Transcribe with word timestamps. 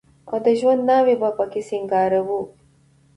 او 0.29 0.37
د 0.45 0.47
ژوند 0.59 0.81
ناوې 0.89 1.15
به 1.21 1.29
په 1.37 1.45
کې 1.51 1.61
سينګار 1.69 2.11
وه. 2.27 2.39